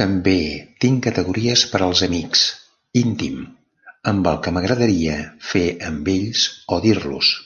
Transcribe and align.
També 0.00 0.32
tinc 0.84 1.04
categories 1.08 1.62
per 1.74 1.80
als 1.88 2.02
amics 2.08 2.42
íntim 3.04 3.38
amb 4.14 4.28
el 4.34 4.42
que 4.48 4.56
m'agradaria 4.58 5.16
fer 5.54 5.66
amb 5.92 6.14
ells 6.18 6.48
o 6.78 6.84
dir-los. 6.90 7.36